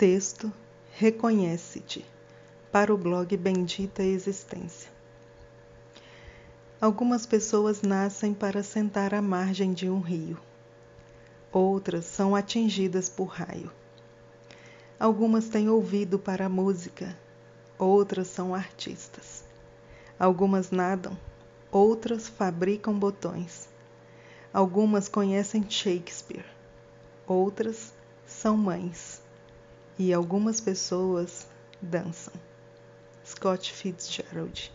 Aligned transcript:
Texto 0.00 0.50
Reconhece-te 0.94 2.06
para 2.72 2.90
o 2.90 2.96
blog 2.96 3.36
Bendita 3.36 4.02
Existência. 4.02 4.90
Algumas 6.80 7.26
pessoas 7.26 7.82
nascem 7.82 8.32
para 8.32 8.62
sentar 8.62 9.12
à 9.12 9.20
margem 9.20 9.74
de 9.74 9.90
um 9.90 10.00
rio. 10.00 10.40
Outras 11.52 12.06
são 12.06 12.34
atingidas 12.34 13.10
por 13.10 13.26
raio. 13.26 13.70
Algumas 14.98 15.50
têm 15.50 15.68
ouvido 15.68 16.18
para 16.18 16.46
a 16.46 16.48
música, 16.48 17.14
outras 17.78 18.28
são 18.28 18.54
artistas. 18.54 19.44
Algumas 20.18 20.70
nadam, 20.70 21.14
outras 21.70 22.26
fabricam 22.26 22.98
botões. 22.98 23.68
Algumas 24.50 25.10
conhecem 25.10 25.62
Shakespeare, 25.68 26.46
outras 27.26 27.92
são 28.26 28.56
mães. 28.56 29.19
E 29.98 30.12
algumas 30.12 30.60
pessoas 30.60 31.46
dançam. 31.80 32.34
Scott 33.24 33.72
Fitzgerald. 33.72 34.72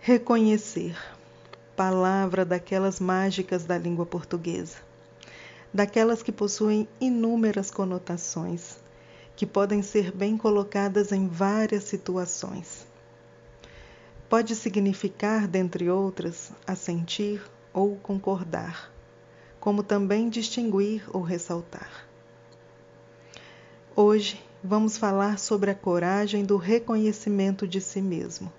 Reconhecer 0.00 0.96
palavra 1.76 2.44
daquelas 2.44 3.00
mágicas 3.00 3.64
da 3.64 3.78
língua 3.78 4.04
portuguesa, 4.04 4.78
daquelas 5.72 6.22
que 6.22 6.30
possuem 6.30 6.86
inúmeras 7.00 7.70
conotações, 7.70 8.76
que 9.34 9.46
podem 9.46 9.82
ser 9.82 10.12
bem 10.12 10.36
colocadas 10.36 11.12
em 11.12 11.26
várias 11.26 11.84
situações. 11.84 12.86
Pode 14.28 14.54
significar, 14.54 15.48
dentre 15.48 15.88
outras, 15.90 16.52
assentir 16.66 17.42
ou 17.72 17.96
concordar, 17.96 18.92
como 19.58 19.82
também 19.82 20.28
distinguir 20.28 21.04
ou 21.12 21.22
ressaltar. 21.22 22.11
Hoje 24.04 24.42
vamos 24.64 24.98
falar 24.98 25.38
sobre 25.38 25.70
a 25.70 25.76
coragem 25.76 26.44
do 26.44 26.56
reconhecimento 26.56 27.68
de 27.68 27.80
si 27.80 28.02
mesmo, 28.02 28.52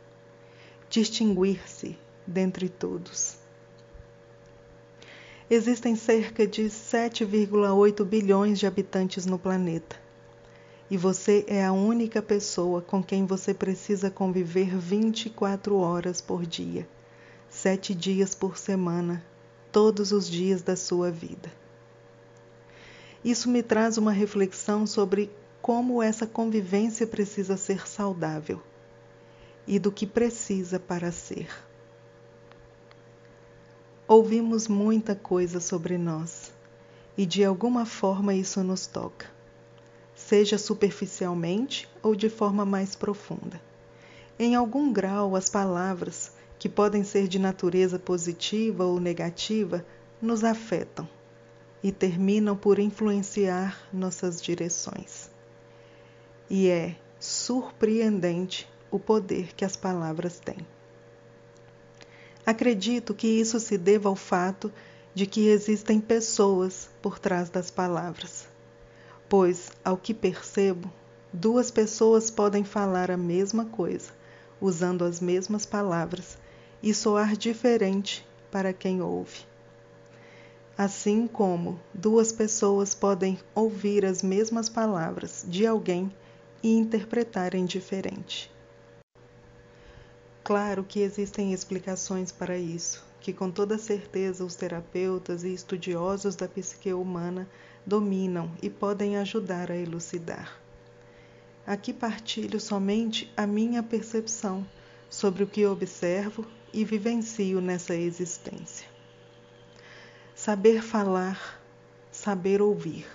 distinguir-se 0.90 1.98
dentre 2.26 2.70
todos. 2.70 3.36
Existem 5.50 5.98
cerca 5.98 6.48
de 6.48 6.62
7,8 6.70 8.06
bilhões 8.06 8.58
de 8.58 8.66
habitantes 8.66 9.26
no 9.26 9.38
planeta. 9.38 9.98
E 10.90 10.96
você 10.96 11.44
é 11.46 11.66
a 11.66 11.74
única 11.74 12.22
pessoa 12.22 12.82
com 12.82 13.04
quem 13.04 13.26
você 13.26 13.54
precisa 13.54 14.10
conviver 14.10 14.78
24 14.78 15.76
horas 15.76 16.22
por 16.22 16.46
dia, 16.46 16.88
sete 17.50 17.94
dias 17.94 18.34
por 18.34 18.58
semana, 18.58 19.22
todos 19.74 20.14
os 20.14 20.26
dias 20.26 20.62
da 20.62 20.78
sua 20.78 21.12
vida. 21.12 21.63
Isso 23.24 23.50
me 23.50 23.64
traz 23.64 23.98
uma 23.98 24.12
reflexão 24.12 24.86
sobre 24.86 25.32
como 25.62 26.04
essa 26.04 26.28
convivência 26.28 27.08
precisa 27.08 27.56
ser 27.56 27.88
saudável 27.88 28.62
e 29.66 29.80
do 29.80 29.94
que 29.94 30.06
precisa 30.06 30.78
para 30.78 31.10
ser. 31.10 31.48
Ouvimos 34.06 34.68
muita 34.68 35.16
coisa 35.16 35.62
sobre 35.62 35.98
nós 35.98 36.52
e 37.18 37.26
de 37.26 37.46
alguma 37.46 37.86
forma 37.86 38.34
isso 38.34 38.62
nos 38.62 38.88
toca, 38.88 39.28
seja 40.14 40.58
superficialmente 40.58 41.88
ou 42.02 42.14
de 42.14 42.30
forma 42.30 42.66
mais 42.66 42.94
profunda. 42.94 43.62
Em 44.38 44.54
algum 44.54 44.92
grau, 44.92 45.34
as 45.34 45.50
palavras, 45.50 46.34
que 46.60 46.68
podem 46.68 47.06
ser 47.06 47.30
de 47.30 47.40
natureza 47.40 47.98
positiva 47.98 48.84
ou 48.84 49.00
negativa, 49.00 49.86
nos 50.22 50.44
afetam 50.44 51.08
e 51.84 51.92
terminam 51.92 52.56
por 52.56 52.80
influenciar 52.80 53.78
nossas 53.92 54.42
direções. 54.42 55.30
E 56.50 56.70
é 56.70 56.96
surpreendente 57.20 58.68
o 58.90 58.98
poder 58.98 59.54
que 59.54 59.66
as 59.66 59.76
palavras 59.76 60.40
têm. 60.40 60.66
Acredito 62.46 63.14
que 63.14 63.28
isso 63.28 63.60
se 63.60 63.78
deva 63.78 64.08
ao 64.08 64.16
fato 64.16 64.72
de 65.14 65.26
que 65.26 65.48
existem 65.48 66.00
pessoas 66.00 66.90
por 67.02 67.20
trás 67.20 67.50
das 67.50 67.70
palavras. 67.70 68.48
Pois, 69.28 69.72
ao 69.84 69.98
que 69.98 70.14
percebo, 70.14 70.92
duas 71.32 71.72
pessoas 71.72 72.30
podem 72.30 72.64
falar 72.64 73.10
a 73.12 73.18
mesma 73.18 73.66
coisa, 73.66 74.12
usando 74.60 75.04
as 75.04 75.20
mesmas 75.20 75.66
palavras, 75.66 76.38
e 76.82 76.94
soar 76.94 77.38
diferente 77.38 78.26
para 78.52 78.74
quem 78.74 79.02
ouve. 79.02 79.53
Assim 80.76 81.28
como 81.28 81.80
duas 81.94 82.32
pessoas 82.32 82.96
podem 82.96 83.38
ouvir 83.54 84.04
as 84.04 84.24
mesmas 84.24 84.68
palavras 84.68 85.46
de 85.48 85.68
alguém 85.68 86.12
e 86.64 86.72
interpretarem 86.72 87.64
diferente. 87.64 88.52
Claro 90.44 90.84
que 90.84 91.00
existem 91.00 91.54
explicações 91.54 92.32
para 92.32 92.58
isso, 92.58 93.06
que 93.22 93.32
com 93.32 93.52
toda 93.52 93.78
certeza 93.78 94.44
os 94.44 94.56
terapeutas 94.56 95.44
e 95.44 95.54
estudiosos 95.54 96.36
da 96.36 96.48
psique 96.48 96.92
humana 96.92 97.48
dominam 97.86 98.52
e 98.60 98.68
podem 98.68 99.18
ajudar 99.18 99.70
a 99.70 99.78
elucidar. 99.78 100.60
Aqui 101.68 101.94
partilho 101.94 102.60
somente 102.60 103.32
a 103.38 103.46
minha 103.46 103.84
percepção 103.84 104.66
sobre 105.08 105.44
o 105.44 105.48
que 105.48 105.66
observo 105.68 106.46
e 106.74 106.84
vivencio 106.84 107.62
nessa 107.62 107.96
existência. 107.96 108.93
Saber 110.46 110.82
falar, 110.82 111.58
saber 112.12 112.62
ouvir. 112.62 113.08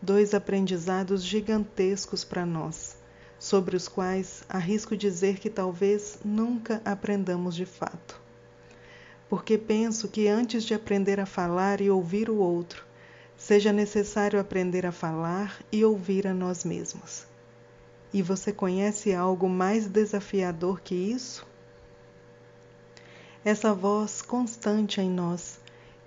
Dois 0.00 0.32
aprendizados 0.32 1.22
gigantescos 1.22 2.24
para 2.24 2.46
nós, 2.46 2.96
sobre 3.38 3.76
os 3.76 3.86
quais 3.86 4.42
arrisco 4.48 4.96
dizer 4.96 5.38
que 5.38 5.50
talvez 5.50 6.18
nunca 6.24 6.80
aprendamos 6.82 7.54
de 7.54 7.66
fato. 7.66 8.18
Porque 9.28 9.58
penso 9.58 10.08
que 10.08 10.28
antes 10.28 10.64
de 10.64 10.72
aprender 10.72 11.20
a 11.20 11.26
falar 11.26 11.82
e 11.82 11.90
ouvir 11.90 12.30
o 12.30 12.38
outro, 12.38 12.86
seja 13.36 13.70
necessário 13.70 14.40
aprender 14.40 14.86
a 14.86 14.92
falar 14.92 15.62
e 15.70 15.84
ouvir 15.84 16.26
a 16.26 16.32
nós 16.32 16.64
mesmos. 16.64 17.26
E 18.14 18.22
você 18.22 18.50
conhece 18.50 19.12
algo 19.12 19.46
mais 19.46 19.86
desafiador 19.88 20.80
que 20.80 20.94
isso? 20.94 21.46
Essa 23.44 23.74
voz 23.74 24.22
constante 24.22 25.02
em 25.02 25.10
nós 25.10 25.59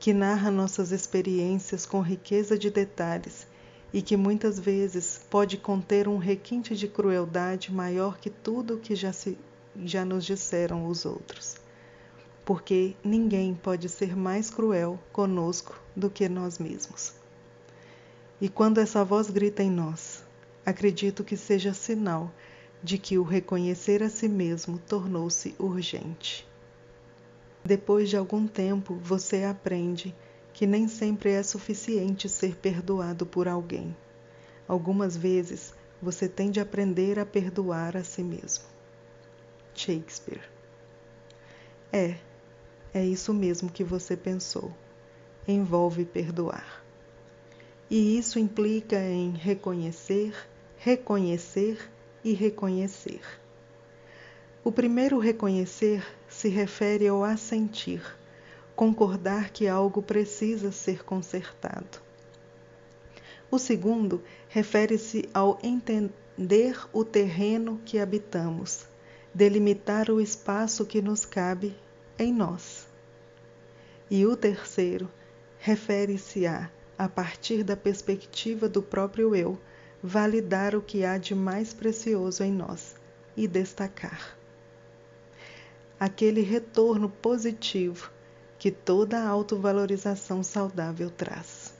que 0.03 0.11
narra 0.11 0.51
nossas 0.51 0.91
experiências 0.91 1.85
com 1.85 2.01
riqueza 2.01 2.57
de 2.57 2.69
detalhes 2.69 3.47
e 3.93 4.01
que 4.01 4.17
muitas 4.17 4.59
vezes 4.59 5.21
pode 5.29 5.55
conter 5.55 6.09
um 6.09 6.17
requinte 6.17 6.75
de 6.75 6.89
crueldade 6.89 7.71
maior 7.71 8.17
que 8.17 8.29
tudo 8.29 8.73
o 8.73 8.79
que 8.81 8.97
já, 8.97 9.13
se, 9.13 9.37
já 9.85 10.03
nos 10.03 10.25
disseram 10.25 10.87
os 10.87 11.05
outros. 11.05 11.55
Porque 12.43 12.97
ninguém 13.01 13.55
pode 13.55 13.87
ser 13.87 14.13
mais 14.13 14.49
cruel 14.49 14.99
conosco 15.13 15.81
do 15.95 16.09
que 16.09 16.27
nós 16.27 16.59
mesmos. 16.59 17.13
E 18.41 18.49
quando 18.49 18.79
essa 18.79 19.05
voz 19.05 19.29
grita 19.29 19.63
em 19.63 19.71
nós, 19.71 20.21
acredito 20.65 21.23
que 21.23 21.37
seja 21.37 21.73
sinal 21.73 22.29
de 22.83 22.97
que 22.97 23.17
o 23.17 23.23
reconhecer 23.23 24.03
a 24.03 24.09
si 24.09 24.27
mesmo 24.27 24.77
tornou-se 24.79 25.55
urgente. 25.57 26.45
Depois 27.65 28.09
de 28.09 28.17
algum 28.17 28.45
tempo, 28.45 28.95
você 28.95 29.43
aprende 29.43 30.13
que 30.51 30.67
nem 30.67 30.87
sempre 30.87 31.31
é 31.31 31.41
suficiente 31.41 32.27
ser 32.27 32.57
perdoado 32.57 33.25
por 33.25 33.47
alguém. 33.47 33.95
Algumas 34.67 35.15
vezes, 35.15 35.73
você 36.01 36.27
tem 36.27 36.51
de 36.51 36.59
aprender 36.59 37.17
a 37.17 37.25
perdoar 37.25 37.95
a 37.95 38.03
si 38.03 38.21
mesmo. 38.21 38.65
Shakespeare. 39.73 40.41
É, 41.91 42.17
é 42.93 43.05
isso 43.05 43.33
mesmo 43.33 43.71
que 43.71 43.83
você 43.83 44.17
pensou. 44.17 44.71
Envolve 45.47 46.05
perdoar. 46.05 46.83
E 47.89 48.17
isso 48.17 48.39
implica 48.39 48.99
em 48.99 49.31
reconhecer, 49.31 50.35
reconhecer 50.77 51.89
e 52.23 52.33
reconhecer. 52.33 53.21
O 54.63 54.71
primeiro 54.71 55.19
reconhecer 55.19 56.05
se 56.43 56.49
refere 56.49 57.07
ao 57.07 57.23
assentir, 57.23 58.03
concordar 58.75 59.49
que 59.51 59.65
algo 59.65 60.01
precisa 60.01 60.73
ser 60.73 61.01
consertado. 61.05 62.01
O 63.49 63.57
segundo 63.57 64.21
refere-se 64.49 65.29
ao 65.33 65.57
entender 65.63 66.77
o 66.91 67.05
terreno 67.05 67.79
que 67.85 67.97
habitamos, 67.97 68.85
delimitar 69.33 70.09
o 70.09 70.19
espaço 70.19 70.85
que 70.85 71.01
nos 71.01 71.23
cabe 71.23 71.73
em 72.19 72.33
nós. 72.33 72.87
E 74.11 74.25
o 74.25 74.35
terceiro 74.35 75.09
refere-se 75.59 76.45
a, 76.45 76.69
a 76.97 77.07
partir 77.07 77.63
da 77.63 77.77
perspectiva 77.77 78.67
do 78.67 78.83
próprio 78.83 79.33
eu, 79.33 79.57
validar 80.03 80.75
o 80.75 80.81
que 80.81 81.05
há 81.05 81.17
de 81.17 81.33
mais 81.33 81.73
precioso 81.73 82.43
em 82.43 82.51
nós 82.51 82.95
e 83.37 83.47
destacar 83.47 84.42
aquele 86.03 86.41
retorno 86.41 87.07
positivo 87.09 88.11
que 88.59 88.69
toda 88.69 89.25
autovalorização 89.25 90.43
saudável 90.43 91.09
traz. 91.09 91.73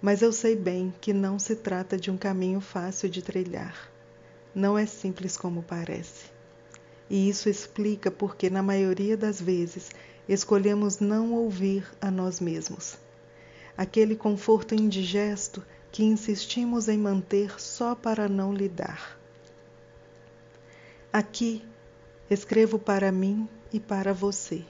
Mas 0.00 0.22
eu 0.22 0.32
sei 0.32 0.54
bem 0.54 0.94
que 1.00 1.12
não 1.12 1.36
se 1.36 1.56
trata 1.56 1.96
de 1.96 2.12
um 2.12 2.16
caminho 2.16 2.60
fácil 2.60 3.08
de 3.08 3.22
trilhar. 3.22 3.90
Não 4.54 4.78
é 4.78 4.86
simples 4.86 5.36
como 5.36 5.64
parece. 5.64 6.26
E 7.10 7.28
isso 7.28 7.48
explica 7.48 8.08
porque, 8.08 8.48
na 8.48 8.62
maioria 8.62 9.16
das 9.16 9.40
vezes, 9.40 9.90
escolhemos 10.28 11.00
não 11.00 11.32
ouvir 11.32 11.84
a 12.00 12.08
nós 12.08 12.38
mesmos. 12.38 12.96
Aquele 13.76 14.14
conforto 14.14 14.76
indigesto 14.76 15.60
que 15.90 16.04
insistimos 16.04 16.86
em 16.88 16.98
manter 16.98 17.60
só 17.60 17.96
para 17.96 18.28
não 18.28 18.54
lidar. 18.54 19.18
Aqui 21.12 21.64
escrevo 22.30 22.78
para 22.78 23.10
mim 23.10 23.48
e 23.72 23.80
para 23.80 24.12
você. 24.12 24.64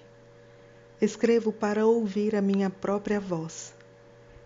Escrevo 1.01 1.53
para 1.53 1.87
ouvir 1.87 2.35
a 2.35 2.43
minha 2.43 2.71
própria 2.71 3.21
voz. 3.21 3.75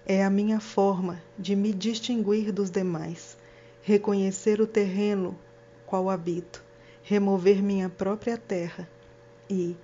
É 0.07 0.25
a 0.25 0.31
minha 0.31 0.61
forma 0.61 1.23
de 1.39 1.57
me 1.57 1.73
distinguir 1.73 2.53
dos 2.53 2.71
demais, 2.71 3.37
reconhecer 3.83 4.61
o 4.61 4.67
terreno 4.67 5.39
qual 5.85 6.11
habito, 6.11 6.63
remover 7.03 7.63
minha 7.63 7.89
própria 7.89 8.37
terra 8.37 8.89
e, 9.49 9.77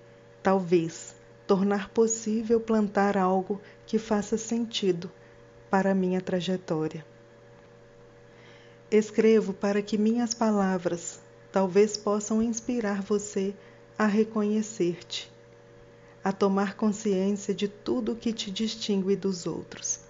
talvez, 0.42 1.14
tornar 1.46 1.90
possível 1.90 2.60
plantar 2.60 3.16
algo 3.16 3.60
que 3.86 3.98
faça 3.98 4.36
sentido 4.36 5.10
para 5.70 5.94
minha 5.94 6.20
trajetória. 6.20 7.04
Escrevo 8.90 9.54
para 9.54 9.80
que 9.80 9.96
minhas 9.96 10.34
palavras 10.34 11.21
talvez 11.52 11.96
possam 11.96 12.42
inspirar 12.42 13.02
você 13.02 13.54
a 13.98 14.06
reconhecer-te, 14.06 15.30
a 16.24 16.32
tomar 16.32 16.74
consciência 16.74 17.54
de 17.54 17.68
tudo 17.68 18.16
que 18.16 18.32
te 18.32 18.50
distingue 18.50 19.14
dos 19.14 19.46
outros, 19.46 20.00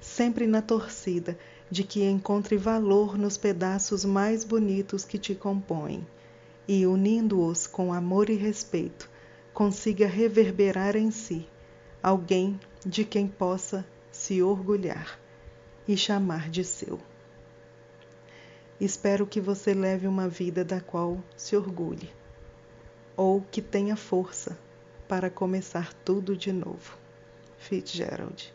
sempre 0.00 0.46
na 0.46 0.62
torcida 0.62 1.38
de 1.70 1.84
que 1.84 2.02
encontre 2.02 2.56
valor 2.56 3.18
nos 3.18 3.36
pedaços 3.36 4.04
mais 4.04 4.44
bonitos 4.44 5.04
que 5.04 5.18
te 5.18 5.34
compõem 5.34 6.06
e, 6.66 6.86
unindo-os 6.86 7.66
com 7.66 7.92
amor 7.92 8.30
e 8.30 8.34
respeito, 8.34 9.10
consiga 9.52 10.06
reverberar 10.06 10.96
em 10.96 11.10
si 11.10 11.46
alguém 12.02 12.58
de 12.86 13.04
quem 13.04 13.26
possa 13.26 13.84
se 14.10 14.42
orgulhar 14.42 15.18
e 15.86 15.96
chamar 15.96 16.48
de 16.48 16.64
seu. 16.64 16.98
Espero 18.80 19.26
que 19.26 19.40
você 19.40 19.74
leve 19.74 20.06
uma 20.06 20.28
vida 20.28 20.64
da 20.64 20.80
qual 20.80 21.18
se 21.36 21.56
orgulhe, 21.56 22.12
ou 23.16 23.40
que 23.40 23.60
tenha 23.60 23.96
força 23.96 24.56
para 25.08 25.28
começar 25.28 25.92
tudo 26.04 26.36
de 26.36 26.52
novo. 26.52 26.96
Fitzgerald. 27.58 28.54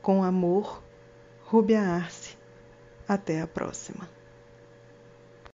Com 0.00 0.22
amor, 0.22 0.82
Rubia 1.42 1.80
Arce. 1.80 2.36
Até 3.08 3.40
a 3.40 3.46
próxima. 3.46 4.17